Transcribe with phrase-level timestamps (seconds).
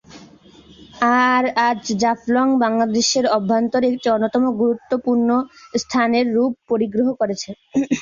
[1.23, 5.29] আর আজ জাফলং বাংলাদেশের অভ্যন্তরে একটি অন্যতম গুরুত্বপূর্ণ
[5.75, 7.49] স্থানের রূপ পরিগ্রহ করেছে।